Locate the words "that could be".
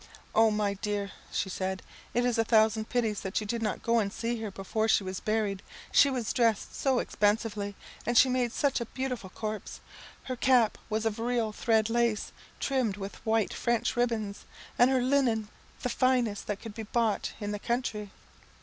16.47-16.81